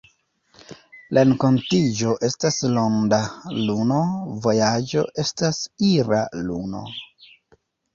Renkontiĝo 1.17 2.15
estas 2.29 2.59
‘ronda 2.73 3.21
luno’,vojaĝo 3.61 5.09
estas 5.29 5.65
‘ira 5.95 6.27
luno’. 6.53 6.89